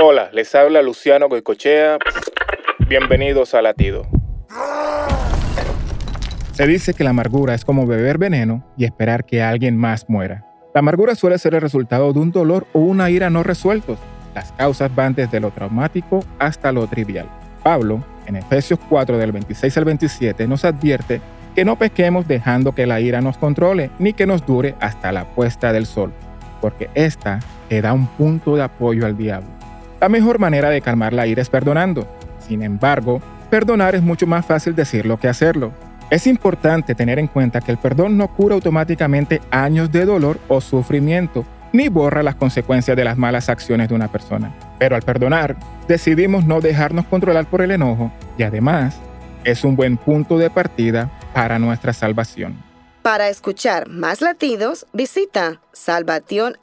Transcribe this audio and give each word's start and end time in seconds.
Hola, 0.00 0.30
les 0.32 0.54
habla 0.54 0.80
Luciano 0.80 1.28
Goicochea. 1.28 1.98
Bienvenidos 2.88 3.52
a 3.54 3.60
Latido. 3.62 4.06
Se 6.52 6.68
dice 6.68 6.94
que 6.94 7.02
la 7.02 7.10
amargura 7.10 7.52
es 7.54 7.64
como 7.64 7.84
beber 7.84 8.16
veneno 8.16 8.64
y 8.76 8.84
esperar 8.84 9.26
que 9.26 9.42
alguien 9.42 9.76
más 9.76 10.08
muera. 10.08 10.44
La 10.72 10.78
amargura 10.78 11.16
suele 11.16 11.36
ser 11.38 11.56
el 11.56 11.62
resultado 11.62 12.12
de 12.12 12.20
un 12.20 12.30
dolor 12.30 12.68
o 12.74 12.78
una 12.78 13.10
ira 13.10 13.28
no 13.28 13.42
resueltos. 13.42 13.98
Las 14.36 14.52
causas 14.52 14.94
van 14.94 15.16
desde 15.16 15.40
lo 15.40 15.50
traumático 15.50 16.20
hasta 16.38 16.70
lo 16.70 16.86
trivial. 16.86 17.28
Pablo, 17.64 18.04
en 18.26 18.36
Efesios 18.36 18.78
4 18.88 19.18
del 19.18 19.32
26 19.32 19.78
al 19.78 19.84
27, 19.84 20.46
nos 20.46 20.64
advierte 20.64 21.20
que 21.56 21.64
no 21.64 21.76
pesquemos 21.76 22.28
dejando 22.28 22.72
que 22.72 22.86
la 22.86 23.00
ira 23.00 23.20
nos 23.20 23.36
controle 23.36 23.90
ni 23.98 24.12
que 24.12 24.26
nos 24.28 24.46
dure 24.46 24.76
hasta 24.78 25.10
la 25.10 25.34
puesta 25.34 25.72
del 25.72 25.86
sol, 25.86 26.12
porque 26.60 26.88
esta 26.94 27.40
te 27.68 27.82
da 27.82 27.92
un 27.94 28.06
punto 28.06 28.54
de 28.54 28.62
apoyo 28.62 29.04
al 29.04 29.18
diablo 29.18 29.57
la 30.00 30.08
mejor 30.08 30.38
manera 30.38 30.70
de 30.70 30.80
calmar 30.80 31.12
la 31.12 31.26
ira 31.26 31.42
es 31.42 31.48
perdonando. 31.50 32.06
Sin 32.46 32.62
embargo, 32.62 33.20
perdonar 33.50 33.94
es 33.96 34.02
mucho 34.02 34.26
más 34.28 34.46
fácil 34.46 34.74
decirlo 34.76 35.18
que 35.18 35.28
hacerlo. 35.28 35.72
Es 36.10 36.26
importante 36.28 36.94
tener 36.94 37.18
en 37.18 37.26
cuenta 37.26 37.60
que 37.60 37.72
el 37.72 37.78
perdón 37.78 38.16
no 38.16 38.28
cura 38.28 38.54
automáticamente 38.54 39.42
años 39.50 39.90
de 39.90 40.04
dolor 40.06 40.38
o 40.48 40.60
sufrimiento, 40.60 41.44
ni 41.72 41.88
borra 41.88 42.22
las 42.22 42.36
consecuencias 42.36 42.96
de 42.96 43.04
las 43.04 43.18
malas 43.18 43.48
acciones 43.48 43.88
de 43.88 43.94
una 43.96 44.06
persona. 44.08 44.54
Pero 44.78 44.94
al 44.96 45.02
perdonar, 45.02 45.56
decidimos 45.88 46.44
no 46.46 46.60
dejarnos 46.60 47.04
controlar 47.06 47.46
por 47.46 47.60
el 47.60 47.72
enojo 47.72 48.10
y 48.38 48.44
además 48.44 48.96
es 49.44 49.64
un 49.64 49.74
buen 49.76 49.96
punto 49.96 50.38
de 50.38 50.48
partida 50.48 51.10
para 51.34 51.58
nuestra 51.58 51.92
salvación. 51.92 52.56
Para 53.02 53.28
escuchar 53.28 53.88
más 53.88 54.20
latidos, 54.22 54.86
visita 54.92 55.60
salvationarmyradio.org. 55.72 56.56